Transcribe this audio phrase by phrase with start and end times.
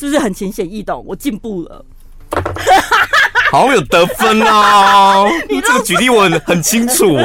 [0.00, 1.04] 是不是很浅显易懂？
[1.06, 1.84] 我进步了，
[3.52, 5.28] 好有得分哦。
[5.46, 7.18] 你这个举例我很很清楚。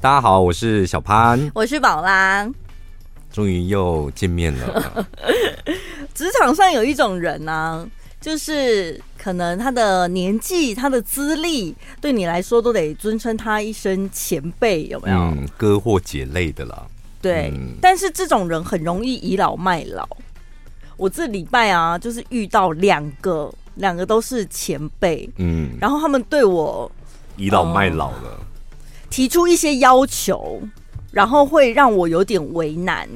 [0.00, 2.44] 大家好，我是小潘，我是宝拉，
[3.32, 5.06] 终于又见面了。
[6.12, 7.86] 职场上有一种人呢、啊，
[8.26, 15.16] 就是可能他的年纪、他的资历，对你来说都得尊称他一声前辈，有没有？
[15.16, 16.84] 嗯，哥或姐类的啦。
[17.22, 20.04] 对、嗯，但是这种人很容易倚老卖老。
[20.96, 26.90] 我这礼拜啊，就是遇到两个，两个都是前辈，嗯，然后他们对我
[27.36, 28.40] 倚老卖老了。
[28.40, 28.46] 嗯
[29.08, 30.60] 提出一些要求，
[31.12, 33.08] 然后会让我有点为难。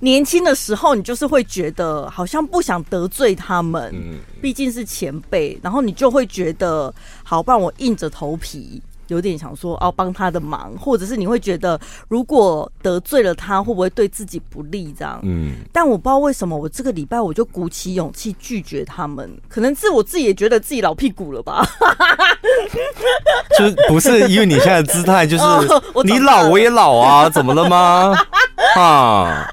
[0.00, 8.82] 年轻的时候，你就是会觉得好像不想得罪他们，嗯，毕竟是前辈，然后你就会觉得，好，不然我硬着头皮。
[9.08, 14.92] 有点想说哦，帮他的忙，或者是你会觉得，如果得罪了他，会不会对自己不利？
[14.98, 15.58] 这样，嗯。
[15.72, 21.64] 但我不知道为什么，我这个礼拜我就鼓起勇气拒绝他们，可能是我自己也觉得自己老屁股了吧。
[23.56, 25.44] 就不是因为你现在的姿态，就是
[26.02, 28.12] 你老我也老啊，怎么了吗？
[28.74, 29.48] 啊，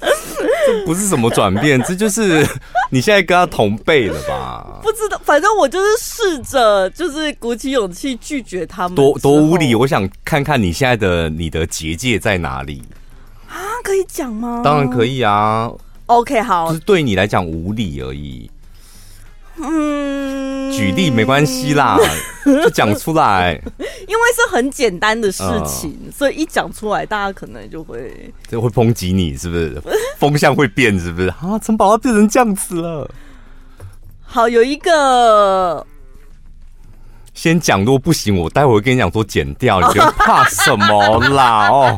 [0.66, 2.46] 这不是什么转变，这就是。
[2.88, 4.78] 你现在跟他同辈了吧？
[4.80, 8.94] 不知道，反正我就是试着，就是鼓起勇气拒绝他们。
[8.94, 9.74] 多多无理！
[9.74, 12.80] 我想看看你现在的你的结界在哪里
[13.48, 13.58] 啊？
[13.82, 14.62] 可以讲吗？
[14.64, 15.68] 当然可以啊。
[16.06, 18.48] OK，好，就是对你来讲无理而已。
[19.58, 21.98] 嗯，举例没关系啦，
[22.44, 23.60] 就讲出来。
[23.78, 29.82] 因为是很简单的事情，嗯、所以一讲出来，大家可能就会就会抨击你，是不是？
[30.18, 31.28] 风向会变，是不是？
[31.28, 33.10] 啊，陈宝要变成这样子了。
[34.22, 35.86] 好，有一个
[37.32, 39.80] 先讲，如果不行，我待会跟你讲说剪掉。
[39.80, 41.68] 你觉得怕什么啦？
[41.70, 41.96] 哦，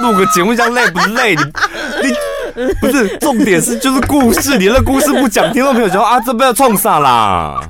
[0.00, 1.34] 录个节目这样累不累？
[1.34, 2.14] 你你
[2.80, 7.60] 不是重点是就是故事，你那故事不讲，听众朋友就说啊，这不要冲啥啦。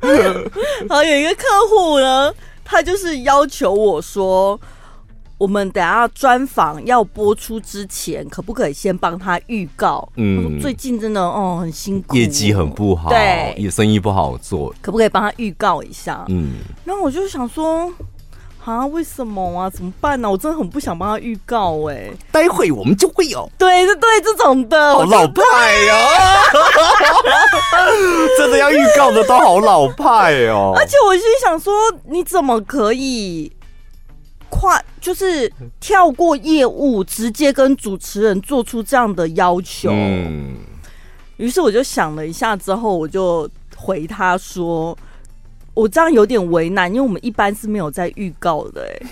[0.88, 2.32] 好，有一个客户呢。
[2.64, 4.58] 他就是要求我说，
[5.36, 10.08] 我们等下专访要播出之前，可不可以先帮他预告？
[10.16, 16.24] 嗯，最近真的哦很辛苦，业绩很不好，对，也生意不好做，可不可以帮他预告一下？
[16.28, 17.92] 嗯，然后我就想说，
[18.64, 19.68] 啊，为什么啊？
[19.68, 20.30] 怎么办呢？
[20.30, 22.12] 我真的很不想帮他预告哎。
[22.30, 25.42] 待会我们就会有，对对对，这种的，好老派
[25.90, 26.42] 啊，
[28.38, 30.72] 真的要预告的都好老派哦。
[30.76, 31.72] 而且我心想说，
[32.04, 33.50] 你怎么可以
[34.48, 39.90] 跨，就是跳过业务，直接跟主持人做出这样的要求？
[39.90, 40.54] 嗯。
[41.38, 44.96] 于是我就想了一下，之后我就回他说。
[45.74, 49.02] 我这样有点为难，因为我们一般是没有在预告的哎，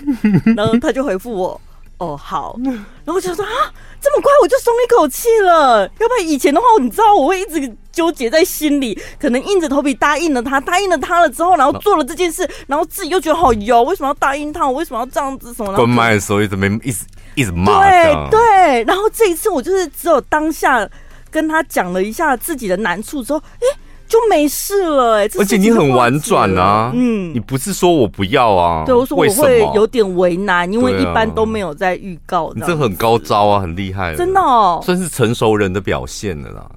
[0.55, 1.61] 然后他就回复我，
[1.97, 3.51] 哦好，然后我就说啊，
[3.99, 14.67] 这么快我就松一口气了，要不然以前的话，你知道我会一直纠结在心里，可能硬着头皮答应了他，答应了他了之后，然后做了这件事，然后自己又觉得好油，为什么要答应他？
[14.67, 15.51] 我为什么要这样子？
[15.53, 15.73] 什么？
[15.73, 20.87] 关麦的时候一直没一直一直骂，对对，然后这一次我就是只有当下
[21.31, 23.80] 跟他讲了一下自己的难处之后，哎。
[24.11, 28.83] 就没事了而且你很婉转啊，嗯，你不是说我不要啊？
[28.85, 32.51] 对，我说我会有点为难，因为一般都没有在预告、啊。
[32.53, 36.69] 你这很高招啊，很厉害，真的，哦，算是成熟人的表现了啦。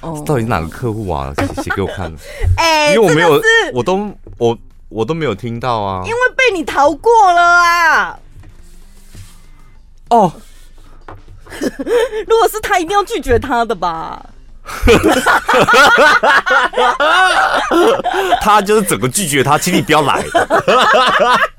[0.00, 1.30] 哦，到底哪个客户啊？
[1.62, 2.10] 写给我看。
[2.56, 3.38] 哎、欸，因为我没有，
[3.74, 4.56] 我都我
[4.88, 8.18] 我都没有听到啊，因为被你逃过了啊。
[10.08, 10.32] 哦，
[11.50, 14.24] 如果是他，一定要拒绝他的吧。
[18.40, 20.22] 他就是整个拒绝他，请你不要来，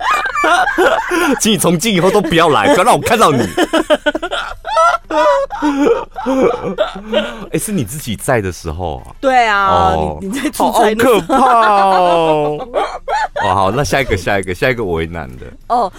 [1.39, 3.47] 请你从今以后都不要来，不要让我看到你。
[5.11, 5.17] 哎、
[7.53, 9.09] 欸，是你自己在的时候啊？
[9.19, 12.69] 对啊，哦、你，在出差的时候，好可怕哦。
[13.43, 15.91] 哦，好，那下一个，下一个，下一个我为难的哦，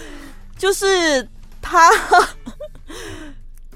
[0.57, 1.27] 就是
[1.61, 1.91] 他。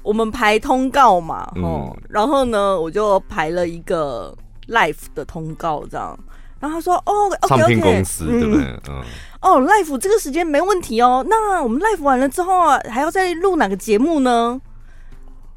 [0.05, 4.31] 我们排通告嘛，哦、嗯，然后呢，我就排了一个
[4.69, 6.17] live 的通告，这样。
[6.59, 8.63] 然后他说：“哦，okay, okay, 唱片公司、嗯、对不对？
[8.87, 9.01] 嗯。
[9.41, 11.25] 哦，live 这个时间没问题哦。
[11.27, 14.59] 那我们 live 完了之后啊，还要再录哪个节目呢？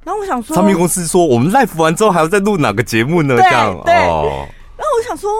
[0.05, 3.37] 然后我想说，唱片公司说我们 live 完之后还要再录哪个节目呢？
[3.37, 3.94] 这样对。
[4.09, 4.47] 哦。
[4.77, 5.31] 然后我想说，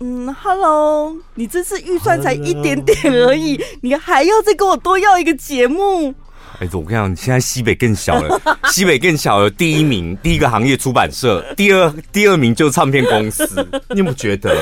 [0.00, 6.14] 嗯，Hello，你这次预算才一点点而已，你还要再跟我多要一个节目？
[6.58, 8.40] 哎，我跟你讲，现在西北更小了，
[8.72, 9.50] 西北更小了。
[9.50, 13.44] 第一名，第一个行业出版社，第二第二名就是唱片公司。
[13.90, 14.56] 你有没有觉得？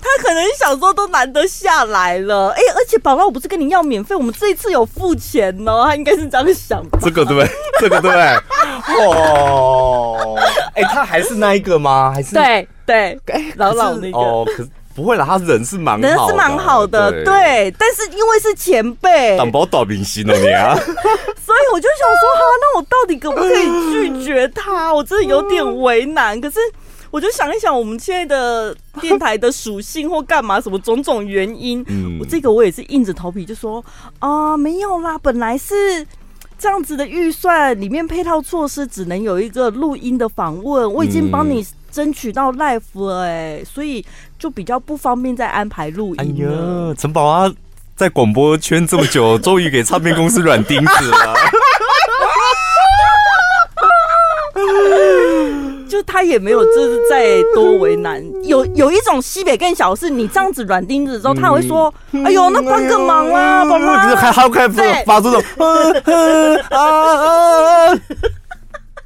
[0.00, 6.98] 他可能想说都难得下来了，哎、欸，而且宝宝，我不是跟你要免费，我们这一次有付钱哦，他应该是这样想的。
[7.00, 7.50] 这个对不对，
[7.80, 8.12] 这个对，
[8.98, 10.38] 哦，
[10.74, 12.12] 哎、欸，他还是那一个吗？
[12.14, 14.68] 还是对对，哎、欸，老老那个哦，可是。
[14.94, 17.74] 不会啦，他人是蛮人是蛮好的，对，对。
[17.78, 20.74] 但是因为是前辈，胆包大明星了你啊，
[21.44, 24.94] 所以我就想说，哈，那我到底可不可以拒绝他？
[24.94, 26.40] 我真的有点为难。
[26.40, 26.58] 可是
[27.10, 33.84] 我就想一想，我们现在的电台的属性或干嘛，什么种种原因，嗯，我这个我也是硬着头皮就说
[34.20, 36.06] 啊、呃，没有啦，本来是
[36.58, 41.64] 这样子的预算，里面配套措施只能有一个录音的访问，我已经帮你。
[41.94, 44.04] 争取到 live 了哎，所以
[44.36, 46.20] 就比较不方便再安排录音。
[46.20, 47.48] 哎呀，陈宝啊，
[47.94, 51.34] 在广播圈这么久，终于给唱片公司软钉子了。
[55.94, 58.20] 就他也没有，就是再多为难。
[58.42, 61.92] 有有一种西北更小，是你这样子软钉子之后，他会说
[62.24, 68.00] ：“哎呦，那帮个忙啊，帮忙。”还还开发发出那种啊啊啊！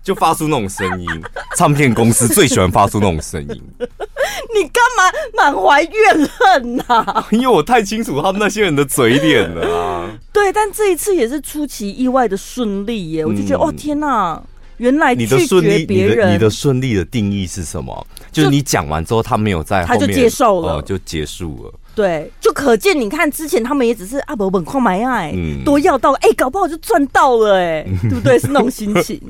[0.02, 1.06] 就发出那种声音，
[1.54, 3.62] 唱片公司最喜欢发出那种声音。
[3.78, 7.26] 你干嘛满怀怨恨呐、啊？
[7.30, 10.08] 因为我太清楚他们那些人的嘴脸了啊。
[10.32, 14.42] 对，但这一次也是出其意外的顺利耶，我就觉得、嗯、哦天哪，
[14.78, 18.06] 原来拒绝别人，你的顺利的定义是什么？
[18.32, 21.72] 就是你讲完之后，他没有在他就接受了，呃、就结束了。
[21.94, 25.34] 对，就可见你看之前他们也只是啊不本矿买爱，
[25.64, 28.38] 多要到哎、欸，搞不好就赚到了哎， 对不对？
[28.38, 29.20] 是那种心情。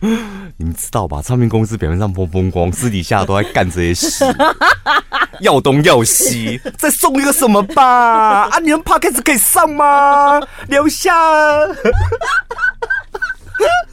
[0.00, 1.20] 你们知道吧？
[1.20, 4.24] 唱片公司表面上风风光，私底下都在干这些事，
[5.42, 8.44] 要东要西，再送一个什么吧？
[8.48, 10.40] 啊，你们 Podcast 可以上吗？
[10.68, 11.12] 留下。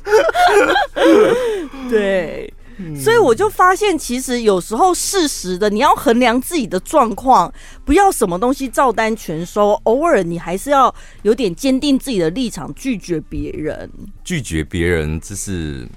[1.89, 2.53] 对。
[3.01, 7.49] 所以我就发现，其实有时候适时的，你要衡量自己的状况，
[7.85, 13.89] 不要什么东西照单全收，偶尔你还是要有点坚定自己的立场，拒绝别人。
[14.25, 15.87] 拒绝别人，这是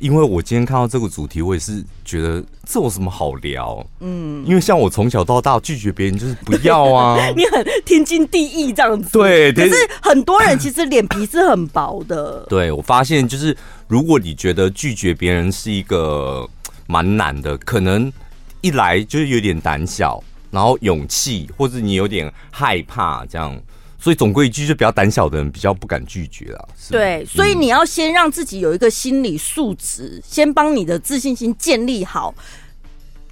[0.00, 3.86] 因为我今天看到这个主题，我也是觉得这有什么好聊？
[4.00, 9.10] 嗯，因为像我从小到大拒绝别人就是不要啊， 你很天经地义这样子。
[9.12, 12.44] 对，可是很多人其实脸皮是很薄的。
[12.50, 13.56] 对，我发现就是。
[13.90, 16.48] 如果你觉得拒绝别人是一个
[16.86, 18.12] 蛮难的，可能
[18.60, 23.60] 一来就是有点胆小，然后勇气，或者你有点害怕这样，
[24.00, 26.68] 所以总归一句，就比较胆小的人比较不敢拒绝了。
[26.90, 32.34] 对，所以你要先让自己有一个心理素质，先帮你的自信心建立好。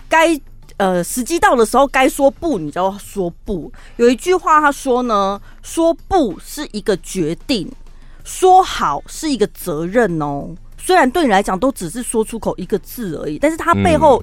[0.09, 0.39] 该
[0.77, 3.73] 呃时机到的时候，该说不，你就要说不。
[3.97, 7.71] 有一句话他说呢，说不是一个决定。
[8.25, 14.23] 说好是一个责任哦，虽然对你来讲都只是说出口一个字而已，但是它背后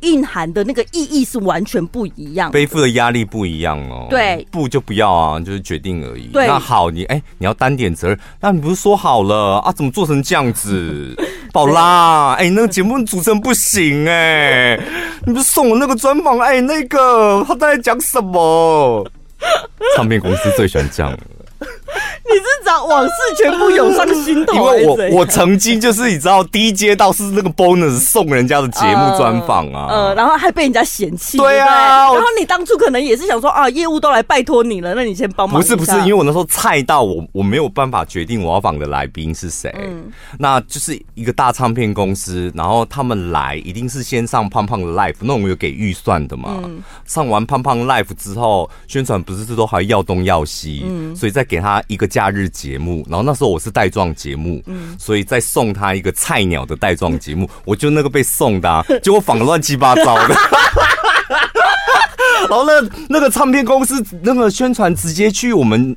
[0.00, 4.06] 蕴含的那个意义是完全不一样，背负的压力不一样哦。
[4.10, 6.28] 对，不就不要啊，就是决定而已。
[6.28, 9.72] 对，那好，你哎、欸，你要担点责任，那你不是说好了啊？
[9.72, 11.16] 怎么做成这样子？
[11.52, 14.82] 宝拉，哎、欸，那个节目主持人不行哎、欸，
[15.26, 16.38] 你不是送我那个专访？
[16.38, 19.10] 哎、欸，那个他在讲什么？
[19.96, 21.16] 唱片公司最喜欢这样。
[22.30, 24.54] 你是找往事全部涌上心头？
[24.54, 35.60] 因为我我曾经就是你知道，第一阶到是那个 bonus 送人家的节目专访啊，呃，然后还被人家嫌弃，对啊，然后你当初可能也是想说啊，业务都来拜托你了，那你先帮忙。
[35.60, 60.34] 不是不是，因为我那时候菜到我我没有办法决定我要访的来宾是谁，嗯，那就是一个大唱片公司，然后他们来一定是先上胖胖的 life，那我们有给预算的嘛，嗯，上完胖胖 life 之后，宣传不是都还要东要西，嗯，所以再给他一个假日节目，然后那时候我是带状节目，嗯，所以再送他一个菜鸟的带状节目， 我就那个被送的，啊， 结果仿的乱七八糟的，
[62.50, 62.72] 然后那
[63.08, 65.96] 那个唱片公司那个宣传直接去我们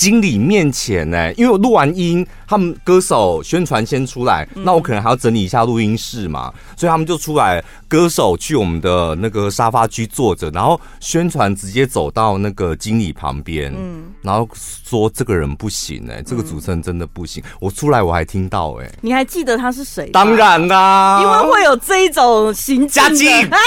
[0.00, 20.08] 经理面前呢，欸，因为我录完音，他们歌手宣传先出来，那我可能还要整理一下录音室嘛，所以他们就出来，歌手去我们的那个沙发区坐着，然后宣传直接走到那个经理旁边，嗯，然后说这个人不行哎，这个主持人真的不行，我出来我还听到哎，你还记得他是谁？
[20.14, 23.60] 当然啦，因为会有这一种行家金， 哎，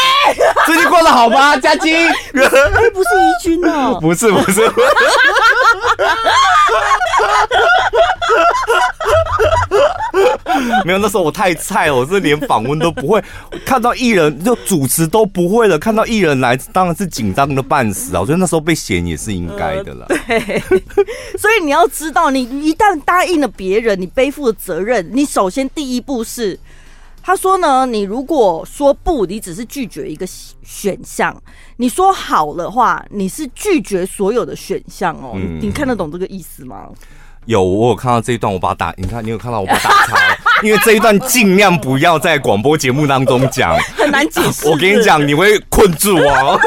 [0.66, 1.56] 最近过得好吗？
[1.58, 4.62] 家金， 哎，不是怡君哦，不 是不是。
[10.86, 13.24] 没有，那时候我太菜了，我是连访问都不会，
[13.66, 18.22] 看到艺人就主持都不会了，看到艺人来当然是紧张的半死啊！
[18.22, 20.06] 我觉得那时候被嫌也是应该的啦。
[20.10, 20.60] 呃、 对，
[21.38, 26.60] 所以你要知道，你一旦答应了别人，你背负的责任，你首先第一步是。
[27.24, 31.34] 他说呢，你如果说不，你只是拒绝一个选项；
[31.78, 35.32] 你说好的话，你是拒绝所有的选项哦。
[35.36, 36.90] 嗯、你看得懂这个意思吗？
[37.46, 38.94] 有，我有看到这一段，我把它打。
[38.98, 40.18] 你看，你有看到我把它打叉？
[40.64, 44.68] 因为这一段尽量不要在广播节目当中讲， 很难解释。
[44.70, 46.60] 我跟你讲，你会困住我。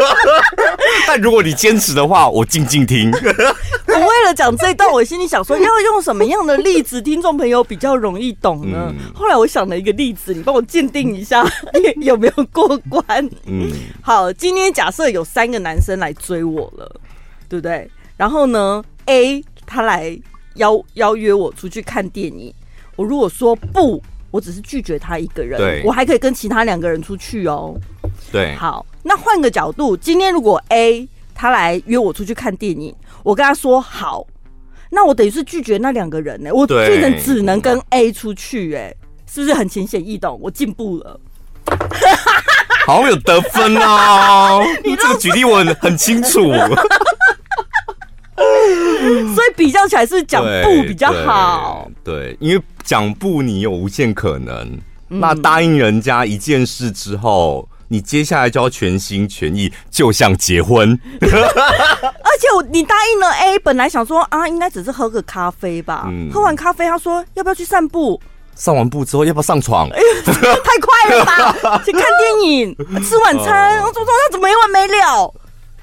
[1.06, 3.10] 但如果你坚持的话，我静静听。
[3.88, 8.92] 我为了讲这一段，我心里想说，要用什么样的例子，听众朋友比较容易懂呢？
[8.96, 11.44] 嗯、后来我想了一个例子，你帮我鉴定一下
[12.02, 13.06] 有没有过关。
[13.46, 13.70] 嗯，
[14.02, 17.00] 好，今天假设有三个男生来追我了，
[17.48, 17.90] 对不对？
[18.16, 20.18] 然后呢，A 他来
[20.54, 22.52] 邀邀约我出去看电影，
[22.96, 27.74] 我如果说不，我只是拒绝他一个人，对我还可以跟其他两个人出去哦。
[28.32, 32.92] 对，好，那换个角度，今天如果 A 他来约我出去看电影。
[33.22, 34.26] 我跟他说好，
[34.90, 38.94] 那我等于是拒绝那两个人呢、欸，我变成只能跟 A 出去、欸，哎，
[39.32, 40.38] 是不是很浅显易懂？
[40.42, 41.20] 我进步了，
[42.86, 44.64] 好有得分哦！
[44.84, 46.40] 你这个举例我很很清楚，
[48.34, 54.56] 所以比较起来是讲不比较好，对，对，因为讲不你有无限可能，
[55.10, 57.68] 嗯、那答应人家一件事之后。
[57.88, 60.98] 你接下来就要全心全意，就像结婚。
[61.20, 66.04] 而且我你答应了 A， 本来想说啊，应该只是喝个咖啡吧。
[66.08, 68.20] 嗯、喝完咖啡，他说要不要去散步？
[68.54, 69.88] 上完步之后要不要上床？
[69.90, 70.04] 哎呀，
[70.64, 71.78] 太快了吧！
[71.84, 72.74] 去看电影、
[73.04, 75.34] 吃晚餐，我怎么他怎么没完没了？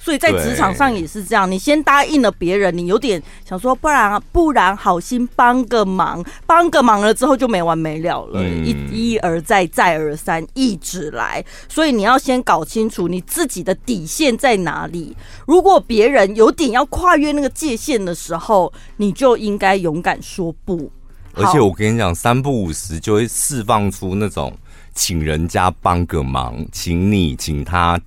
[0.04, 15.16] 所以在职场上也是这样，你先答应了别人，你有点想说，不然不然好心帮个忙，帮个忙了之后就没完没了了，一一而再再而三一直来，所以你要先搞清楚你自己的底线在哪里。
[15.48, 20.92] 如果别人有点要跨越那个界限的时候，你就应该勇敢说不。
[21.34, 24.52] 而且我跟你讲，三不五时就会释放出那种
[24.94, 27.98] 请人家帮个忙，请你请他。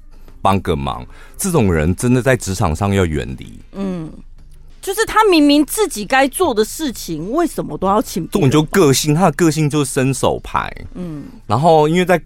[0.47, 1.05] 帮个忙，
[1.37, 3.59] 这种人真的在职场上要远离。
[3.73, 4.09] 嗯，
[4.81, 8.29] 就是他明明自己该做的事情，为什么都要请？
[8.31, 10.73] 这种就个性，他的个性就是伸手牌。
[10.95, 12.21] 嗯，然后因为在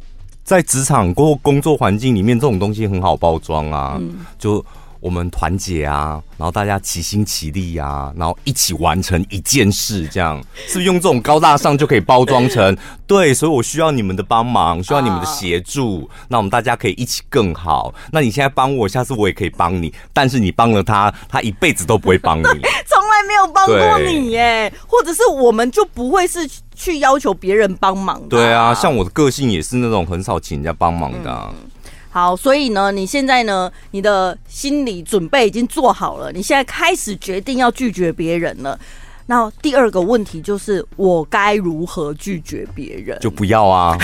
[0.44, 4.62] 在职场或工作环境里面，这种东西很好包装啊，嗯、就。
[5.00, 12.76] 我们团结啊，然后大家齐心齐力啊，然后一起完成一件事，这样是不是用这种高大上就可以包装成
[13.06, 13.32] 对？
[13.32, 17.94] 所以我需要你们的帮忙，需要你们的协助，那我们大家可以一起更好。
[18.12, 28.28] 那你现在帮我，下次我也可以帮你，但是你帮了他，他一辈子都不会帮你，从来没有帮过你耶，或者是我们就不会是去要求别人帮忙的。
[28.28, 31.50] 对啊，像我的个性也是那种很少请人家帮忙的啊。
[31.50, 31.69] 嗯
[32.10, 38.78] 好，所以呢，你现在呢，你的心理准备已经做好了，你现在开始决定要拒绝别人了。
[39.26, 43.16] 那第二个问题就是，我该如何拒绝别人？
[43.20, 43.96] 就不要啊！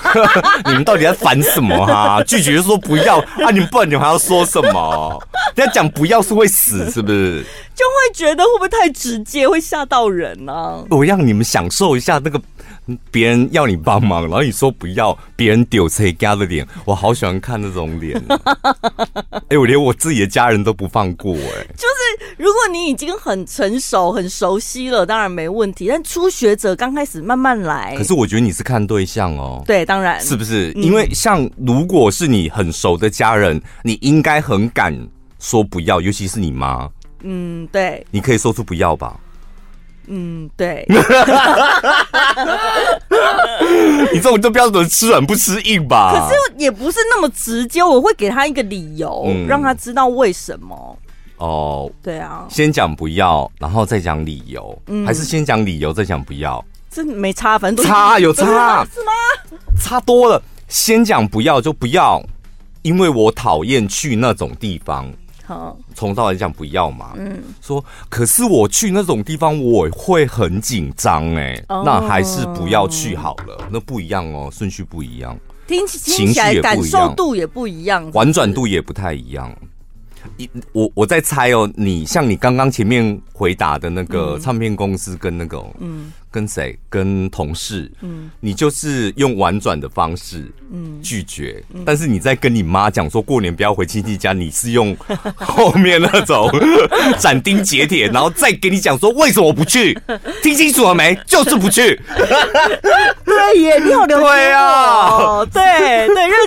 [0.64, 2.22] 你们到底在烦什么哈、啊？
[2.24, 3.50] 拒绝就说不要啊！
[3.52, 5.22] 你们不然你们还要说什么？
[5.54, 7.44] 人家讲不要是会死，是不是？
[7.74, 10.84] 就会觉得会不会太直接，会吓到人呢、啊？
[10.88, 12.40] 我让你们享受一下那个。
[13.10, 18.20] 别人要你帮忙，然后你说不要，别人丢车家的脸， 我好喜欢看那种脸。
[19.30, 21.66] 哎、欸，我连我自己的家人都不放过哎、欸。
[21.76, 25.86] 就是如果你已经很成熟、很熟悉了，当然没问题。
[25.88, 27.94] 但初学者刚开始慢慢来。
[27.96, 29.62] 可是我觉得你是看对象哦。
[29.66, 30.72] 对，当然是不是？
[30.72, 34.96] 因为像如果是你很熟的家人，你应该很敢
[35.38, 36.88] 说不要，尤其是你妈。
[37.22, 38.04] 嗯，对。
[38.10, 39.18] 你可以说出不要吧。
[40.06, 40.86] 嗯，对。
[44.12, 46.12] 你这种就标准吃软不吃硬吧？
[46.12, 50.98] 可是也不是那么直接，我会给他一个理由，嗯、让他知道为什么。
[51.38, 56.64] 哦，对啊，先讲不要，然后再讲理由，嗯、还是先讲理由再讲不要？
[56.90, 58.44] 这没差，反正差有差
[58.92, 59.12] 是吗？
[59.80, 60.40] 差多了。
[60.68, 62.22] 先讲不要就不要，
[62.82, 65.10] 因为我讨厌去那种地方。
[65.94, 79.50] 从头来讲不要嘛，嗯，说可是我去那种地方我会很紧张哎，那还是不要去好了，那不一样哦，顺序不一样，听听起来感受度也不一样，婉转度也不太一样。
[80.36, 86.78] 一我我在猜哦，你像你刚刚前面回答的那个唱片公司跟那个嗯跟谁？
[86.88, 87.90] 跟同事。
[88.00, 91.62] 嗯，你就是用婉转的方式，嗯，拒绝。
[91.74, 94.96] 嗯、但是你在跟你妈讲说过年不要回亲戚家，你是用
[95.36, 96.50] 后面那种
[97.18, 99.98] 斩钉截铁，然后再给你讲说为什么不去？
[100.42, 101.14] 听清楚了没？
[101.26, 102.00] 就是不去。
[103.24, 104.20] 对耶，你好了解我。
[104.22, 105.01] 对啊，对对，认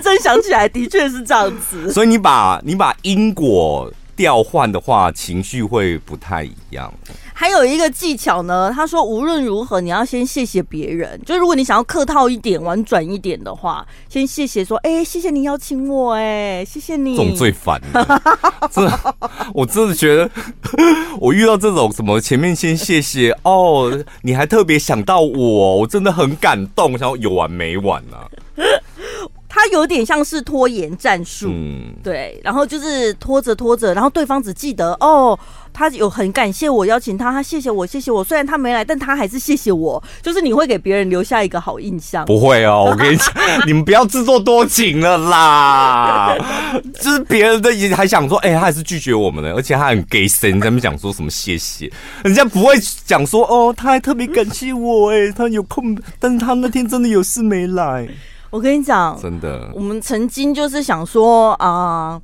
[0.05, 1.91] 真想起来的确是这样子。
[1.91, 6.93] 所以你把你把因果调换的话，情绪会不太一样。
[7.33, 17.17] 还有一个技巧呢，他说无论如何你要先谢谢别人，就如果你想要客套一点、婉转一点的话，先谢谢说，哎、欸，谢谢你邀请我、欸，哎，谢谢你。
[17.17, 18.21] 这种最烦的，
[18.71, 19.15] 真的，
[19.53, 20.29] 我真的觉得
[21.19, 28.31] 我遇到这种什么前面先谢谢哦，你还特别想到我，我真的很感动，想要有完没完啊。
[29.55, 35.39] 他有点像是拖延战术，嗯，对，然后就是拖着拖着，然后对方只记得哦，
[35.71, 38.21] 他有很感谢我邀请他，他谢谢我，谢谢我。
[38.21, 40.03] 虽然他没来，但他还是谢谢我。
[40.21, 42.25] 就是你会给别人留下一个好印象。
[42.25, 43.33] 不会哦，我跟你讲，
[43.65, 46.35] 你们不要自作多情了啦。
[46.99, 51.89] 就是别人的也还想说，哎、欸，他还是拒绝我们的，而且他很给神，在那边讲说什么谢谢，
[52.25, 58.05] 人家不会讲说哦，他还特别感谢我，哎，他有空，但是他那天真的有事没来。
[58.55, 62.21] 我跟你讲，真的，我们曾经就是想说啊、呃，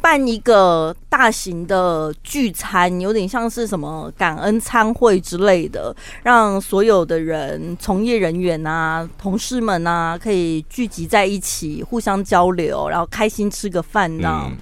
[0.00, 5.92] 办一个大型的聚餐，有点像是什么感恩餐会之类的，
[6.22, 14.48] 让所有的人、从业人员啊、同事们啊，可以聚集在一起，互相交流，然后开心吃个饭这样。
[14.48, 14.56] 嗯、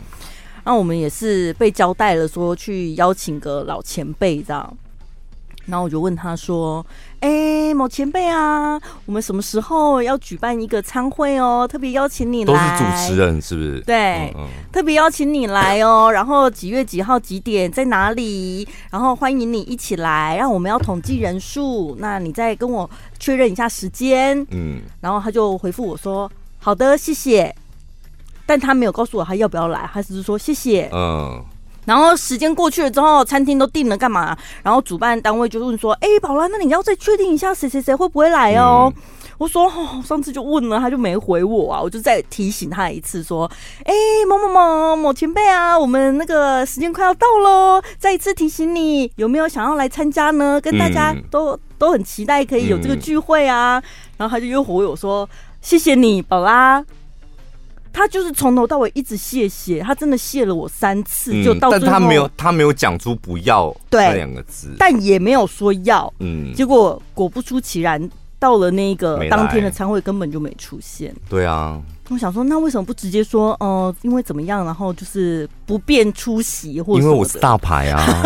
[0.64, 4.74] 那我们也是被交代了，说去邀请个老前辈这样。
[5.66, 6.84] 然后我就问他说
[7.24, 11.66] ：“哎、欸，某前辈啊，我们什么时候要举办一个参会哦？
[11.66, 13.80] 特别邀请你来，都是主持人是不是？
[13.80, 16.12] 对，嗯嗯特别邀请你来哦。
[16.12, 18.68] 然后几月几号几点在哪里？
[18.90, 20.36] 然后欢迎你一起来。
[20.36, 22.88] 让我们要统计人数，那你再跟我
[23.18, 24.46] 确认一下时间。
[24.50, 27.54] 嗯，然后他就回复我说：好的，谢谢。
[28.44, 30.90] 但他没有告诉我他要不要来，他只是说谢谢。
[30.92, 31.42] 嗯。”
[31.84, 34.36] 然后时间过去了之后，餐厅都定了干嘛？
[34.62, 39.02] 然后主办单位就问说：“哎，宝拉，那你要再确定一下谁谁谁会不会来哦？”嗯、
[39.38, 43.50] 我说：“哦，上次就问了，他就没回我啊。”我就再提醒他一次说
[43.84, 43.92] ：“哎，
[44.28, 50.60] 某某某某前辈啊，我们那个时间快要到喽，再一次提醒你，有没有想要来参加呢？
[50.60, 53.78] 跟大家都、嗯、都很期待可以有这个聚会啊。
[53.78, 53.82] 嗯”
[54.16, 55.28] 然后他就又回我说
[55.60, 56.84] ：“谢谢你，宝拉。”
[57.94, 71.80] 他就是从头到尾一直谢谢，他真的谢了我三次，嗯、就到最后，但他没有，他没有讲出不要这两个字，但也没有说要，嗯，结果果不出其然，到了那个当天的餐会根本就没出现，对啊。
[72.10, 78.22] 我想说，那为什么不直接说，哦、呃，因为怎么样，然后就是不便出席，或者因为我是大牌啊，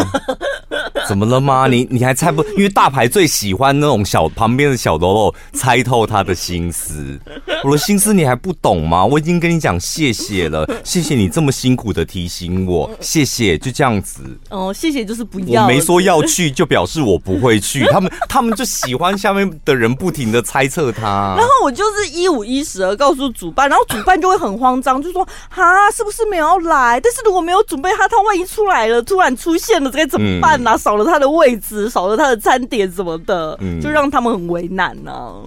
[1.09, 1.69] 怎么了吗？
[1.69, 2.43] 你你还猜不？
[2.57, 7.17] 因为大牌最喜欢那种小旁边的小喽啰猜透他的心思，
[7.63, 9.05] 我的心思你还不懂吗？
[9.05, 14.23] 我已经跟你讲谢谢了，谢谢你这么辛苦的提醒我，谢谢，就这样子。
[14.51, 17.87] 哦，谢谢就是不要，我没说要去，就表示我不会去。
[17.93, 23.68] 他们他们就喜欢下面的人不停的猜测他， 然后我就是一五一十的告诉主办。
[23.69, 27.01] 然后主办就会很慌张，就说：“哈，是不是没有要来？
[27.01, 30.75] 但是如果没有准备他，他万一出来了，突然出现了，该怎么办呢、啊？
[30.75, 35.43] 嗯、少了他的位置，少了他的餐点什么的，嗯、就让他们很为难呢、啊。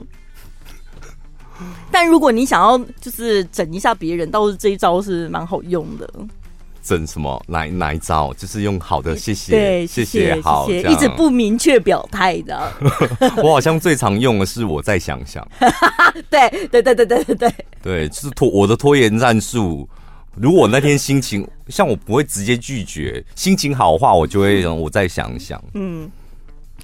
[1.92, 6.10] 但如果你想要就是整一下别人，倒是这一招是蛮好用的。”
[6.82, 7.42] 整什么？
[7.48, 8.34] 哪哪一招？
[8.34, 12.72] 就是用好的，谢谢，对，谢谢，好，一直不明确表态的。
[13.44, 15.48] 我好像最常用的是我再想想。
[16.30, 19.88] 对对对对对对对，对，就是拖我的拖延战术。
[20.36, 25.62] 如果那天心情像我不会直接拒绝，心情好的话，我就会让我再想想。
[25.74, 26.10] 嗯。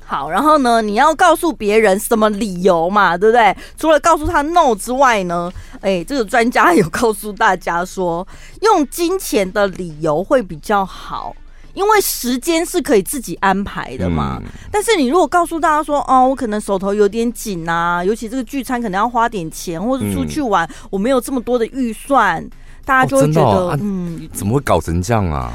[0.10, 3.54] 好，然后呢，你要告诉别人什么理由嘛，对不对？
[3.78, 8.26] 除了告诉他 no 之外呢，哎，这个专家有告诉大家说，
[8.62, 11.36] 用金钱的理由会比较好，
[11.74, 14.40] 因为时间是可以自己安排的嘛。
[14.42, 22.42] 嗯、但是你如果告诉大家说，哦，我可能手头有点紧啊，尤其这个聚餐可能要花点钱，或者出去玩，嗯、我没有这么多的预算，
[22.86, 25.52] 大家就会觉得，哦哦、嗯，怎么会搞成这样啊？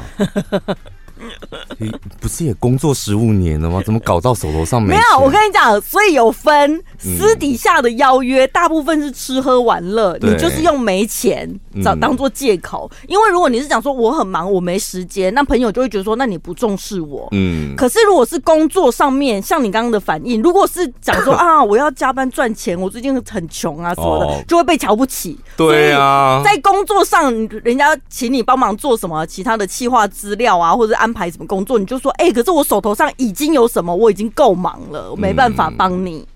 [2.19, 3.81] 不是也工作十五年了吗？
[3.85, 4.95] 怎么搞到手头上没？
[4.95, 11.49] 没有，我跟你讲，所以有分私底下的邀约，大部分是吃喝玩乐，你就是用没钱
[11.83, 12.89] 找当做借口。
[13.07, 17.27] 因为如果你是讲说我很忙，我没时间，那朋友就会觉得说，那你不重视我。
[17.31, 17.73] 嗯。
[17.75, 25.39] 可是如果是工作上面，像你刚刚的反应，如果是讲说 啊，我要加班赚钱，我最近很穷啊什么的，就会被瞧不起。
[25.55, 26.41] 对啊。
[26.43, 27.31] 在工作上，
[27.63, 31.12] 人家请你帮忙做什么其他的企划资料啊，或者安。
[31.13, 36.27] 排什么工作，你就说，哎、欸，可是我手头上已经有什么，我已经够忙了，我没办法帮你、嗯。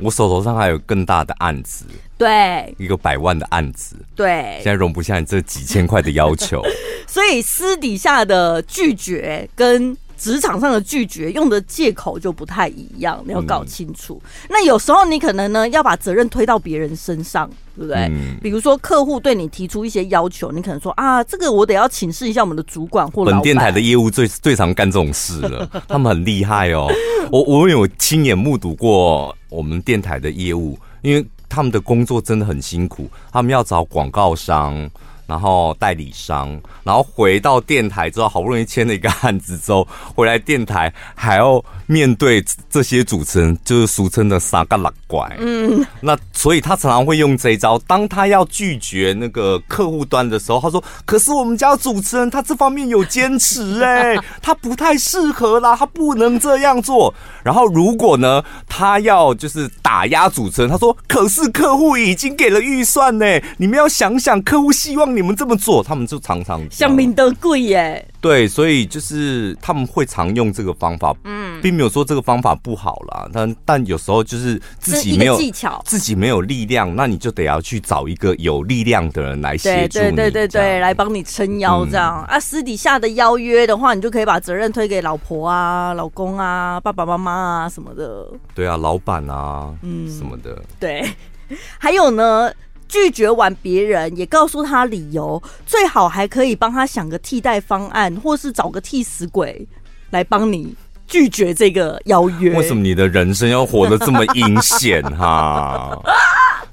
[0.00, 1.84] 我手头上还有更大的案子，
[2.18, 6.62] 对，一个百万的案子，对，现在容不下你这几千块的要求，
[7.06, 9.96] 所以私底下的拒绝跟。
[10.16, 14.20] 职场上的拒绝用的借口就不太一样，你要搞清楚。
[14.24, 17.96] 嗯、那有时候你可能呢要把责任推到别人身上，对不对？
[18.10, 23.34] 嗯、比如说客户对你提出一些要求，你可能说啊，这个我得要请示一下我们的主管或老板。
[23.34, 26.88] 本电台的业务最最常干这种事了， 他们很厉害哦。
[27.30, 34.88] 我我有亲眼目睹过我们电台的业务，因为他们的工作真的很辛苦，他们要找广告商。
[35.26, 45.34] 然后代理商，然后回到电台之后，好不容易签了一个案子之后，回来电台还要面对这些主持人，就是俗称的三角六怪。
[45.38, 68.06] 嗯，那所以他常常会用这一招，当他要拒绝那个客户端的时候，他说：“可是我们家主持人他这方面有坚持，哎， 他不太适合啦，他不能这样做。”然后如果呢，他要就是打压主持人，他说：“可是客户已经给了预算呢，你们要想想，客户希望。”你们这么做，他们就常常想明得贵耶。
[68.20, 73.28] 对，所以就是他们会常用这个方法，嗯，并没有说这个方法不好啦。
[73.32, 82.40] 但但有时候就是自己没有技巧，自己没有力量，那你就得要去找一个有力量的人来协助你，对对对对，来帮你撑腰这样、嗯、啊。
[82.40, 88.26] 私底下的邀约的话，你就可以把责任推给老婆啊、老公啊、爸爸妈妈啊什么的。
[88.54, 90.62] 对啊，老板啊，嗯，什么的。
[90.80, 91.04] 对，
[91.78, 92.50] 还有呢。
[92.94, 99.66] 拒绝完别人，也告诉他理由，最好还可以帮他想个替代方案，或是找个替死鬼
[100.10, 100.72] 来帮你
[101.08, 102.56] 拒绝这个邀约。
[102.56, 105.98] 为什么你的人生要活得这么阴险哈？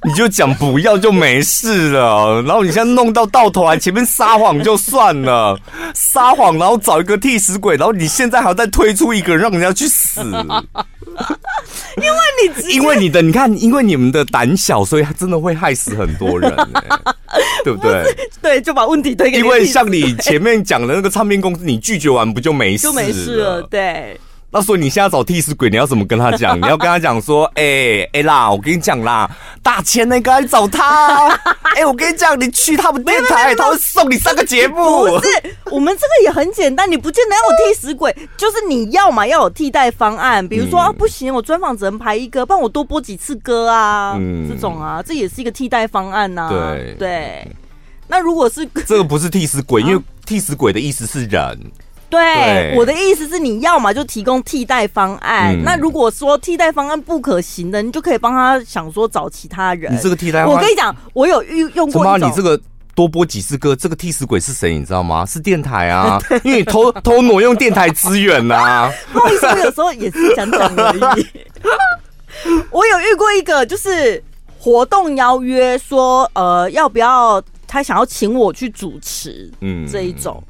[0.04, 5.56] 你就讲不要就没事了，然后你现在弄到到头来前面撒谎就算了，
[5.94, 16.68] 撒谎然后找一个替死鬼，然后你现在还要再推出一个让人家去死，因为你因为你的你看，因为你们的胆小，所以他真的会害死很多人，欸，
[17.64, 18.04] 对不对？
[18.42, 19.44] 对，就把问题推给你。
[19.44, 23.62] 因为像你前面讲的那个唱片公司，你拒绝完不就没事就没事了？
[23.64, 24.20] 对。
[24.54, 26.58] 那所以你现在找替死鬼，你要怎么跟他讲？
[26.60, 29.30] 你要跟他讲说，哎、欸、哎、欸、啦，我跟你讲啦，
[29.64, 31.30] 大千那个，你找他。
[31.72, 35.08] 哎、欸，我跟你讲，你去他们电台，他会送你上个节目。
[35.08, 35.30] 不是，
[35.72, 40.46] 我们这个也很简单，你不见得要有替死鬼，就是你要嘛要有替代方案。
[40.46, 46.50] 比如说、嗯、啊，不行，我专访只能排一个，帮我多播几次歌啊，嗯、这种啊，这也是一个替代方案呐、啊。
[46.50, 47.48] 对对。
[48.10, 51.58] 那如果是这个不是替死鬼，因为替死鬼的意思是人。
[52.12, 55.56] 对，对我的意思是，你要嘛就提供替代方案。
[55.56, 59.92] 嗯、那如果说替代方案不可行的，你就可以帮他想说找其他人。
[59.94, 62.04] 你这个替代方案，我跟你讲，我有遇用过。
[62.04, 62.28] 什么？
[62.28, 62.60] 你这个
[62.94, 64.78] 多播几次歌，这个替死鬼是谁？
[64.78, 65.26] 你知道吗？
[65.26, 68.94] 是电台啊， 因为你偷偷挪用电台资源呐、啊。
[69.14, 71.26] 不好意思，我有时候也是讲讲而已。
[72.72, 74.22] 我有遇过一个，就是
[74.60, 80.44] 活动邀约说，呃，要不要他想要请我去主持，嗯，这一种。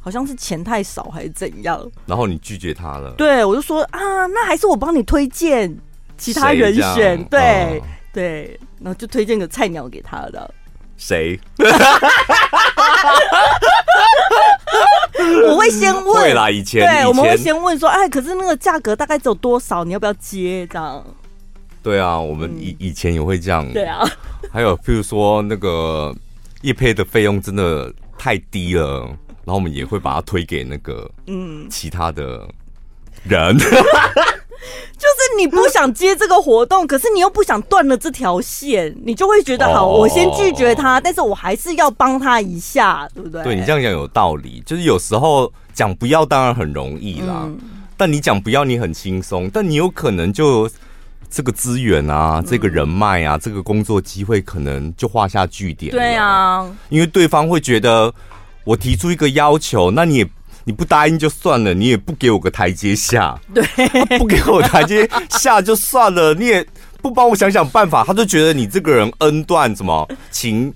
[0.00, 3.12] 好像是钱太少还是怎样，然后你拒绝他了。
[3.18, 5.76] 对，我就说啊，那还是我帮你推荐
[6.16, 7.22] 其他人选。
[7.24, 7.82] 对、哦、
[8.12, 10.54] 对，然后就推荐个菜鸟给他的。
[10.96, 11.38] 谁？
[15.48, 16.04] 我会先问。
[16.14, 16.80] 会啦，以前。
[16.80, 19.84] 对，我们会先问说，哎，可是那个价格大概只有多少？
[19.84, 20.66] 你要不要接？
[20.66, 21.04] 这样。
[21.82, 23.70] 对啊，我们以以前也会这样。
[23.72, 24.02] 对啊。
[24.50, 26.14] 还有，譬如说那个
[26.62, 29.08] 叶配的费用真的太低了。
[29.50, 32.48] 然后我们也会把它推给那个嗯其他的
[33.24, 33.76] 人， 就是
[35.36, 43.42] 你不想接这个活动，可是你又不想断了这条线，你就会觉得好，我先拒绝他，但是我还是要帮他一下，对不对？
[43.42, 47.48] 对，你这样讲有道理，就是有时候讲不要当然很容易啦，
[47.96, 50.70] 但你讲不要你很轻松，但你有可能就
[51.28, 55.90] 这个资源啊，这个人脉啊，这个工作机会可能就画下句点。
[55.90, 58.14] 对啊，因为对方会觉得。
[58.64, 60.28] 我提出一个要求，那你也
[60.64, 63.64] 你不答应就算了，你也不给我个台阶下， 对，
[64.18, 66.66] 不给我台阶下就算了，你也
[67.02, 70.72] 不帮我想想办法，他就觉得你这个人恩断什么情，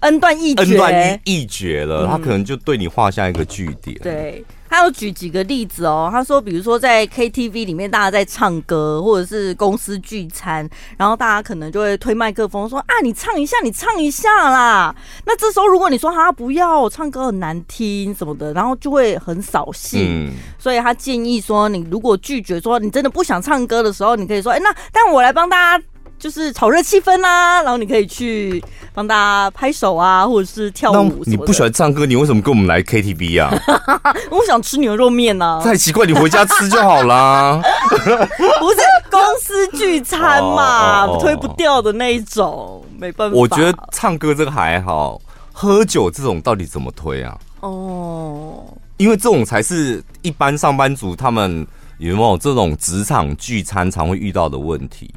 [0.00, 4.44] 恩断义恩断义义绝了，他可能就对你画下一个句点，对。
[4.70, 14.94] 他有举几个例子哦，他说，比如说在 KTV 里面，大家在唱歌，或者是公司聚餐，然后大家可能就会推麦克风说啊，你唱一下，你唱一下啦。
[15.26, 20.28] 那这时候如果你说他不要，唱歌很难听什么的，然后就会很扫兴。
[20.28, 25.84] 嗯、所以他建议说，你如果拒绝说你真的不想唱歌的时候，你可以说，哎，那但我来帮大家
[26.20, 31.22] 就是炒热气氛啊，然后你可以去帮大家拍手啊，或者是跳舞。
[31.24, 33.50] 你不喜欢唱歌，你为什么跟我们来 KTV 啊？
[34.30, 35.62] 我想吃牛肉面啊。
[35.64, 37.58] 太奇怪，你回家吃就好啦。
[37.90, 38.80] 不是
[39.10, 43.36] 公司聚餐嘛，推不掉的那一种，没办法。
[43.36, 45.18] 我觉得唱歌这个还好，
[45.52, 47.34] 喝酒这种到底怎么推啊？
[47.60, 48.62] 哦，
[48.98, 55.10] 因为这种才是一般上班族他们有没有这种职场聚餐常会遇到的问题。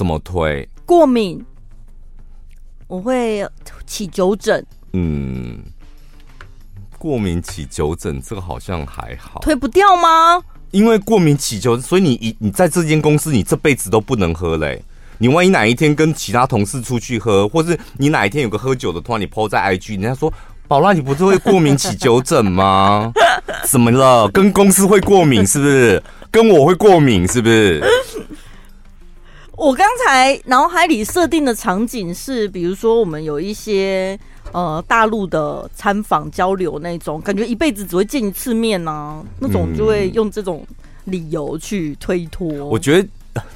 [0.00, 0.66] 怎么推？
[0.86, 1.44] 过敏，
[2.86, 3.46] 我会
[3.84, 4.64] 起酒疹。
[4.94, 5.58] 嗯，
[6.96, 9.40] 过敏起酒疹，这个好像还好。
[9.40, 10.42] 推不掉吗？
[10.70, 14.82] 因为过敏起酒，所以你一你在这间公司，你这辈子都不能喝嘞。
[15.18, 20.32] 你万一哪一天跟其他同事出去喝，或是你哪一天有个喝酒的，突然你 po 在 IG，人家说
[20.66, 23.12] 宝拉，你不是会过敏起酒疹吗？
[23.68, 24.26] 怎么了？
[24.30, 26.02] 跟公司会过敏是不是？
[26.30, 27.84] 跟我会过敏是不是？
[29.60, 34.18] 我刚才脑海里设定的场景是，比如说我们有一些
[34.52, 40.66] 呃大陆的参访交流那种，感觉一辈子只会见一次面呢、啊，那种就会用这种
[41.04, 42.48] 理由去推脱。
[42.68, 43.06] 我觉得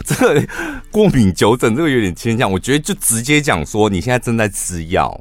[0.04, 0.46] 这个
[0.90, 5.18] 过敏酒疹这个有点牵强，我觉得就直接讲说你现在正在吃药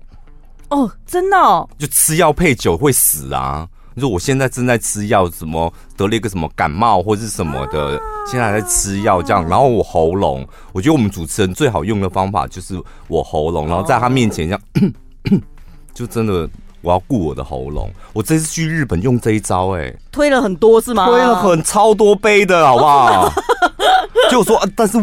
[0.67, 3.65] 哦，真的、哦，就吃药配酒会死啊。
[3.95, 15.41] 你说我现在正在吃药，什么得了一个什么感冒或是什么的，现在还在吃药这样，然后我喉咙，我觉得我们主持人最好用的方法就是我喉咙，然后在他面前这样，
[15.93, 16.49] 就真的
[16.82, 17.91] 我要顾我的喉咙。
[18.13, 21.06] 我这次去日本用这一招，哎，推了很多是吗？
[21.06, 23.32] 推了很超多杯的好不好？
[24.32, 24.97] 就说，但是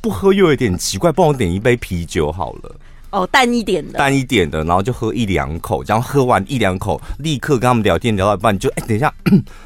[0.00, 2.76] 不喝又有点奇怪，帮我点一杯啤酒好了。
[3.14, 9.14] 哦，淡一点的，淡一点的，然后就喝一两口，然后喝完一两口，立刻跟他们聊天聊到一半，就哎、等一下，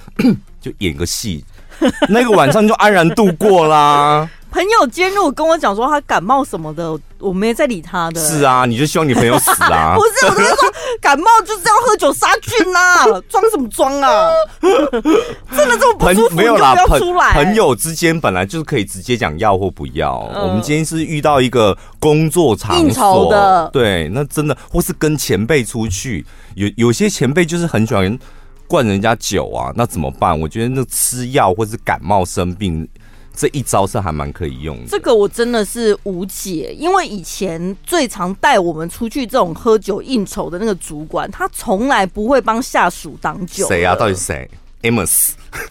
[0.61, 1.43] 就演个戏，
[2.11, 4.29] 那个晚上就安然度过啦。
[4.59, 8.21] 朋友今天如果跟我讲说他感冒什么的，我没在理他的。
[8.21, 9.95] 是啊，你就希望你朋友死啊？
[9.97, 10.57] 不是，我是说
[11.01, 14.29] 感冒就是要喝酒杀菌啊， 装什么装啊？
[14.61, 16.35] 真的这么不舒服？
[16.35, 17.01] 没有啦，朋
[17.35, 20.29] 朋友之间本来就是可以直接讲要或不要。
[20.35, 28.19] 嗯、我们今天是遇到一个工作场所，的，对，那真的或是跟前辈出去，有有些前辈就是很喜欢
[28.67, 30.37] 灌人家酒啊，那怎么办？
[30.37, 32.89] 我觉得那吃药或是感冒生病。
[33.39, 34.89] 这一招是还蛮可以用的。
[34.89, 43.69] 这个我真的是无解，因为以前最常带我们出去这种喝酒应酬的那个主管，他从来不会帮下属挡酒。
[43.69, 43.95] 谁啊？
[43.95, 44.51] 到底是谁
[44.83, 45.35] ？Amos，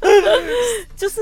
[0.96, 1.20] 就是。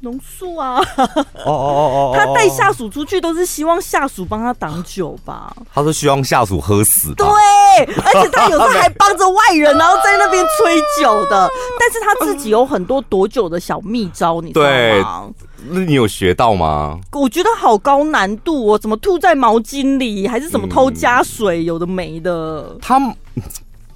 [0.00, 0.80] 龙树啊！
[0.96, 1.06] 哦
[1.44, 2.16] 哦哦哦！
[2.16, 5.52] 他带下属出去都是希望下属帮他挡酒吧？
[5.74, 7.12] 他说希望下属喝死。
[7.14, 11.50] 对，而且他有时候还帮着外人，然后在那边吹酒的。
[11.80, 14.68] 但是他自己有很多躲酒的小秘招，你知道
[15.02, 15.30] 吗？
[15.70, 17.00] 那你有学到吗？
[17.12, 22.76] 我觉得好高难度哦，怎么吐在毛巾里，还是怎么偷加水，有的没的。
[22.80, 23.00] 他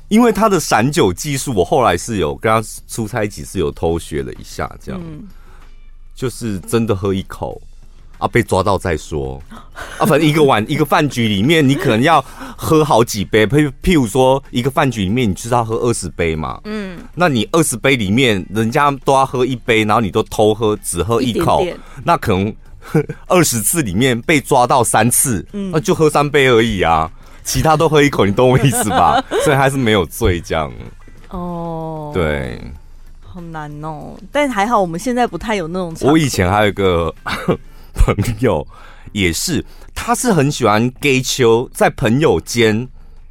[0.09, 5.01] 因为他的散酒技术，我后来是有跟他出差几次，有偷学了一下，这样。
[5.01, 5.29] 嗯
[6.15, 7.61] 就是真的喝一口
[8.19, 9.43] 啊，被抓到再说
[9.99, 10.07] 啊。
[10.07, 12.25] 反正一个晚 一个饭局里面，你可能要
[12.57, 13.47] 喝好几杯。
[13.47, 16.61] 譬譬如说，一个饭局里面，你就是要喝二十杯嘛。
[16.65, 21.67] 嗯，那你二十杯里面，人家都要喝一杯，然后你都偷喝，只喝一口，
[22.05, 22.55] 那可能
[23.27, 27.11] 二十次里面被抓到三次，那就喝三杯而已啊。
[27.45, 29.21] 其他都喝一口，你懂我意思吧？
[29.45, 30.73] 所以还是没有醉这样。
[31.31, 32.61] 哦，对。
[33.33, 35.97] 好难哦，但还好我们现在不太有那种。
[36.03, 37.15] 我以前还有一个
[37.95, 38.67] 朋友，
[39.13, 39.65] 也是，
[39.95, 42.87] 他是很喜欢 gay 秋，在朋友间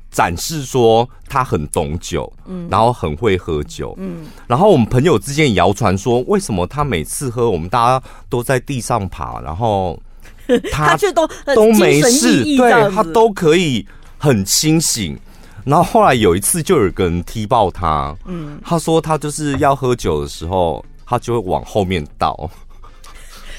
[0.09, 9.99] 展示说他很懂酒，嗯，然后很会喝酒，嗯，然后我们朋友之间谣传说，为什么他每次喝，我们大家都在地上爬，然后
[10.71, 13.85] 他却都都没事，对，他都可以
[14.17, 15.15] 很清醒。
[15.65, 18.15] 然后后来有一次，就有个人踢爆他。
[18.25, 22.49] 嗯，他说他就是要喝酒的时候，他就会往后面倒。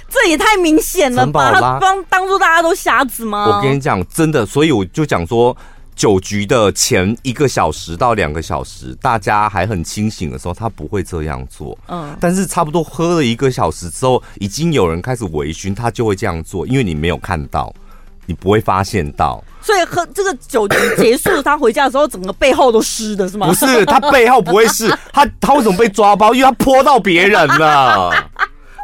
[0.08, 1.52] 这也太明显了吧？
[1.52, 3.46] 他当当做大家都瞎子吗？
[3.46, 5.56] 我跟你讲，真的，所以我就讲说，
[5.96, 11.78] 酒局的前一个小时到两个小时，大家还很清醒的时候，他不会这样做。
[11.88, 17.72] 嗯，但是差不多喝了一个小时之后，已经有人开始微醺，他就会这样做，因为你没有看到。
[18.24, 23.46] 你不会发现到，所以喝这个酒局结束，他回家的时候，整个背后都湿的是吗？
[23.46, 26.34] 不是，他背后不会湿， 他他为什么被抓包？
[26.34, 28.12] 因为他泼到别人了，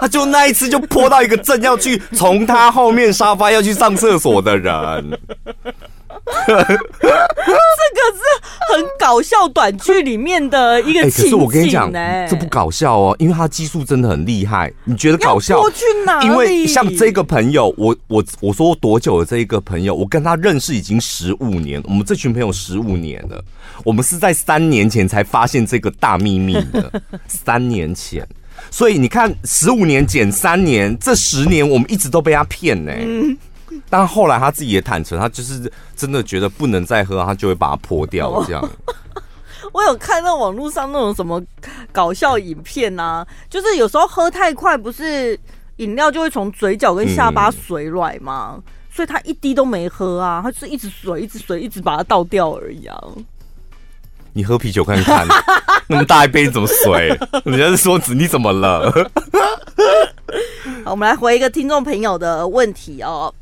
[0.01, 5.19] 他就那一次就泼到一个正要去从他后面沙发要去上厕所的人。
[6.47, 11.23] 这个是很搞笑短剧里面的一个情景、欸。
[11.23, 11.93] 可是我跟你讲，
[12.29, 14.73] 这不搞笑哦，因为他技术真的很厉害。
[14.85, 15.63] 你觉得搞笑？
[15.71, 16.23] 去哪？
[16.23, 23.43] 因为像这个朋友，我我我说多久的这一个朋友，我跟他认识已经十五年，我们这群朋友十五年了。
[23.85, 26.91] 我们是在三年前才发现这个大秘密的，
[27.29, 28.27] 三年前。
[28.71, 33.05] 所以你看，十五年减三年，这十年我们一直都被他骗呢、欸。
[33.07, 33.37] 嗯
[33.91, 38.43] 但后来他自己也坦诚，他就是真的觉得不能再喝，他就会把它泼掉。
[38.47, 38.71] 这样，
[39.73, 41.43] 我有看到网络上那种什么
[41.93, 45.39] 搞笑影片啊，就是有时候喝太快，不是
[45.77, 48.55] 饮料就会从嘴角跟下巴水软吗？
[48.57, 52.99] 嗯、所以他一滴都没喝啊，他就是一直水，一直水，一直把它倒掉而已啊。
[54.35, 55.27] 你喝啤酒看看，
[55.89, 57.09] 那么大一杯怎么水？
[57.45, 58.91] 人家是说子，你怎么了？
[60.85, 63.35] 好，我们来回一个听众朋友的问题哦。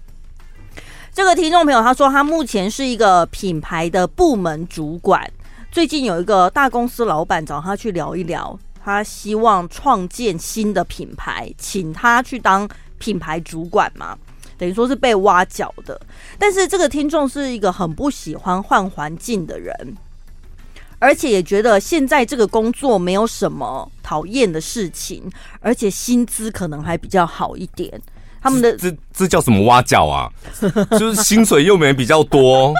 [1.16, 5.26] 这个听众朋友他说，他目前是一个品牌的部门主管。
[5.72, 14.14] 最近有一个大公司老板找他去聊一聊，他希望创建新的品牌，请他去当品牌主管嘛，
[14.58, 15.98] 等于说是被挖角的。
[16.38, 19.74] 但是这个听众是一个很不喜欢换环境的人，
[20.98, 27.98] 而且也觉得现在这个工作没有什么讨厌的事情，而且薪资可能还比较好一点。
[28.42, 30.30] 他们的这这，叫什么挖角啊？
[30.98, 32.72] 就是薪水又没比较多。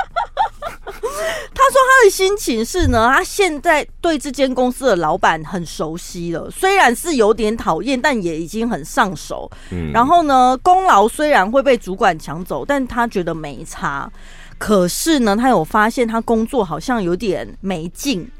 [1.59, 9.51] 他说他的心情是呢，他现在对这间公司的老板很熟悉了，虽然是有点讨厌，但也已经很上手。
[9.71, 14.11] 嗯，然后呢，功劳虽然会被主管抢走，但他觉得没差。
[14.59, 18.31] 可是呢，他有发现他工作好像有点没劲，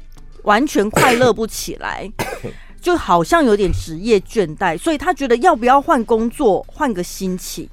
[0.43, 2.09] 完全快乐不起来。
[2.79, 7.67] 就好像有点职业倦怠，所以他觉得要不要换工作，换个心情。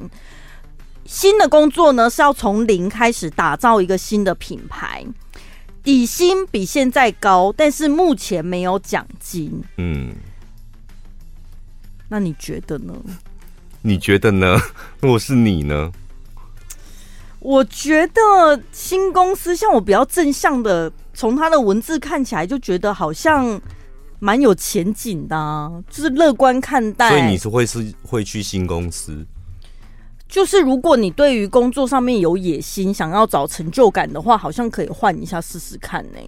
[1.05, 5.05] 新的工作呢，是要从零开始打造一个新的品牌，
[5.83, 9.63] 底薪比现在高，但是目前没有奖金。
[9.77, 10.15] 嗯，
[12.09, 12.95] 那你觉得呢？
[13.83, 14.59] 你觉得呢？
[15.01, 15.93] 如果是你呢？
[17.39, 23.61] 我觉得新公司像我比较正向的，从他的文字看起来就觉得好像。
[24.25, 27.11] 蛮有前景的啊，就是乐观看待。
[27.11, 29.23] 所以你是会是会去新公司？
[30.27, 36.19] 就是如果你对于工作上面有野心，想要找成就感的话，好像可以换一下试试看呢。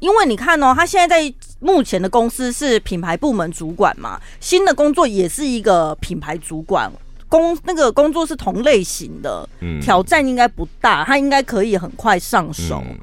[0.00, 6.90] 因为你看哦，他现在在目前的公司是品牌部门主管嘛，新的工作也是一个品牌主管，
[7.28, 12.82] 工那个工作是同类型的，嗯，挑战应该不大，他应该可以很快上手。
[12.84, 12.98] 嗯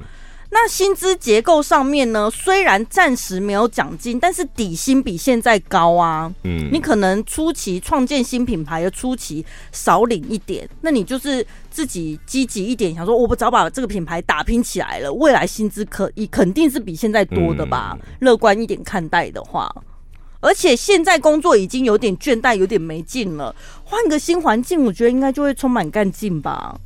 [0.48, 6.32] 那薪资结构上面呢，虽然暂时没有奖金，但是底薪比现在高啊。
[6.44, 17.98] 嗯，你可能初期创建新品牌的初期少领一点，那你就是自己积极一点，想说我不早把这个品牌打拼起来了，未来薪资可以肯定是比现在多的吧？
[18.20, 19.70] 乐观一点看待的话，
[20.40, 23.54] 而且现在工作已经有点倦怠，有点没劲了，
[23.84, 26.78] 换个新环境，我觉得应该就会充满干劲吧。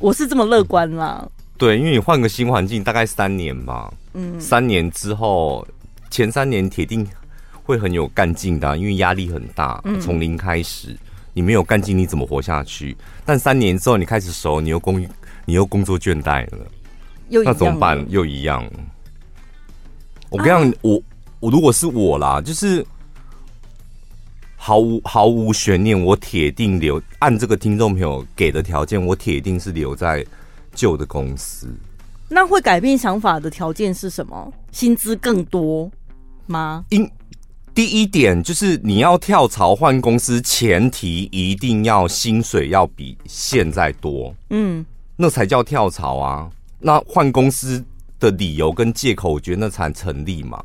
[0.00, 1.26] 我是这么乐观啦。
[1.56, 3.92] 对，因为你换个新环境，大概三年吧。
[4.12, 5.66] 嗯，三年之后，
[6.10, 7.06] 前三年铁定
[7.62, 10.96] 会很有干劲的，因为压力很大，从零开始，
[11.32, 12.96] 你没有干劲，你怎么活下去？
[13.24, 15.00] 但三年之后，你开始熟，你又工，
[15.44, 16.66] 你又工作倦怠了，
[17.28, 18.04] 又那怎么办？
[18.08, 18.68] 又一样。
[20.28, 21.02] 我跟你讲，我
[21.38, 22.84] 我如果是我啦，就是
[24.56, 27.00] 毫无毫无悬念，我铁定留。
[27.20, 30.24] 按这个听众朋友给的条件，我铁定是留在。
[30.74, 31.68] 旧的公司，
[32.28, 34.52] 那会改变想法的条件是什么？
[34.72, 35.90] 薪资更多
[36.46, 36.84] 吗？
[36.90, 37.08] 因
[37.74, 44.84] 第一点就是你要跳槽换公司，前提一定要薪水要比现在多，嗯，
[45.16, 46.50] 那才叫跳槽啊。
[46.78, 47.82] 那换公司
[48.20, 50.62] 的理由跟借口，我觉得那才成立嘛。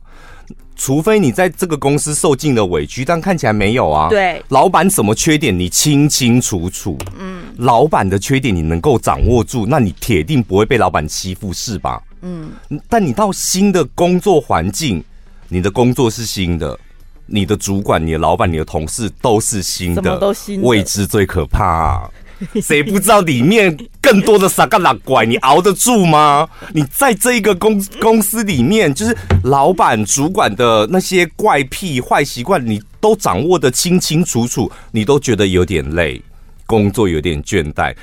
[0.79, 4.07] 除非你在这个公司受尽了委屈，但看起来没有啊。
[4.07, 6.97] 对，老板什么缺点你清清楚楚。
[7.19, 12.01] 嗯，老板的缺点你能够掌握住，那你铁定不会被老板欺负，是吧？
[12.21, 12.51] 嗯。
[12.87, 15.03] 但你到新的工作环境，
[15.49, 16.79] 你的工作是新的，
[17.25, 22.09] 你的主管、你的老板、你的同事都是新的，都新的，未知最可怕啊。
[22.61, 25.25] 谁不知道里面更多的傻嘎拉怪？
[25.25, 26.47] 你熬得住吗？
[26.73, 36.21] 你在这一个公公司里面，就是老板、主管的那些怪癖、坏习惯，你都掌握得清清楚楚，你都觉得有点累，
[36.65, 37.95] 工作有点倦怠。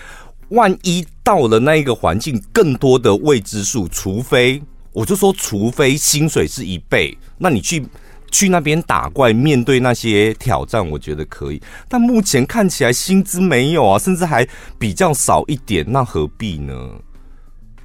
[0.51, 7.85] 万一到了那一个环境，更多的未知数，除非我就说，除非薪水是一倍，那你去
[8.30, 11.62] 去那边打怪，面对那些挑战，我觉得可以。
[11.88, 14.46] 但目前看起来薪资没有啊，甚至还
[14.78, 16.74] 比较少一点，那何必呢？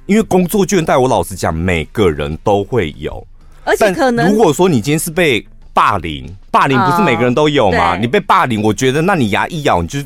[0.06, 3.24] 因为工作倦怠，我老实讲，每个人都会有。
[3.64, 7.96] 而且可能，如果说你今天是被霸凌，霸凌不是每个人都有吗？
[7.96, 10.00] 你被霸凌，我觉得那你牙一咬，你就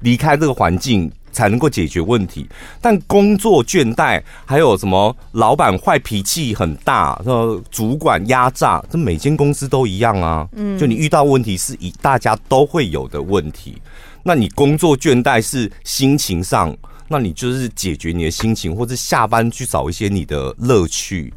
[0.00, 1.10] 离开这个环境。
[1.32, 2.46] 才能够解决问题，
[2.80, 10.46] 但工作倦怠，还有什么老板坏脾气很大，呃，主管压榨，这每间公司都一样啊。
[10.52, 13.80] 嗯，就你遇到问题是以大家都会有的问题，
[14.22, 16.76] 那你工作倦怠是心情上，
[17.08, 21.32] 那你就是解决你的心情，或者下班去找一些你的乐趣。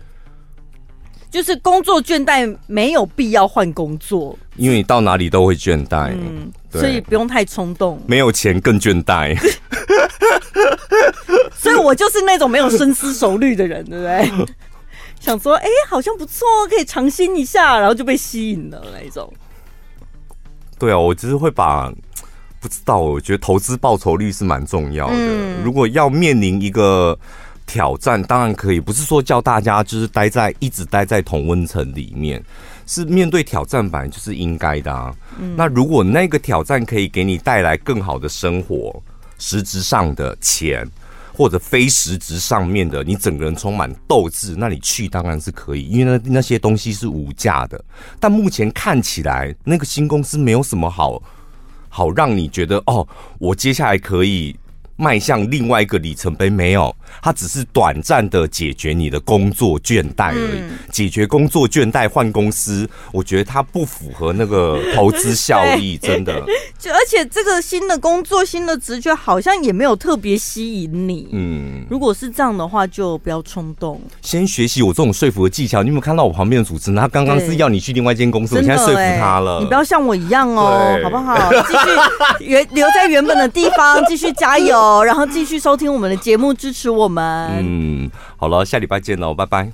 [1.32, 8.00] 就是工作倦怠没有必要换工作，因为你到哪里都会倦怠，嗯，所以不用太冲动。
[8.08, 9.38] 没有钱更倦怠，
[11.56, 14.46] 所以我就是那种没有深思熟虑的人，对不对？
[15.20, 19.32] 想说，哎、欸，好像不错，可以尝新一下，然后就被吸引了那种。
[20.78, 21.92] 对啊，我只是会把
[22.60, 25.16] 不知道，我觉得投资报酬率是蛮重要的。
[25.16, 27.18] 嗯、如果要面临一个。
[27.68, 32.40] 挑战当然可以，不是说叫大家就是待在一直待在同温层里面，
[32.86, 35.12] 是面对挑战本来就是应该的啊。
[35.40, 39.02] 嗯、那如果那个挑战可以给你带来更好的生活，
[39.38, 40.88] 实质上的钱
[41.34, 47.84] 或者非实质上面的，你整个人充满斗志，那你去当然是可以，因为那那些东西是无价的。
[48.20, 51.22] 但目前看起来，那个新公司没有什么好
[51.90, 53.08] 好让你觉得哦，
[53.40, 54.56] 我接下来可以。
[54.98, 60.60] 迈向另外一个里程碑没有，它只是短暂的解决你的工作倦怠而已。
[60.60, 66.42] 嗯、解决工作倦怠换公司，我觉得它不符合那个投资效益， 真的。
[66.80, 71.28] 就而且这个新的工作、新的职缺好像也没有特别吸引你。
[71.32, 74.00] 嗯，如果是这样的话，就不要冲动。
[74.22, 75.82] 先学习我这种说服的技巧。
[75.82, 77.02] 你有没有看到我旁边的主持人？
[77.02, 79.60] 他刚刚是要你去另外一间公司，我现在说服他了。
[79.60, 81.52] 你不要像我一样哦，好不好？
[81.52, 84.85] 继续原留在原本的地方， 继续加油。
[85.04, 87.24] 然后继续收听我们的节目，支持我们。
[87.60, 89.74] 嗯，好了，下礼拜见喽，拜拜。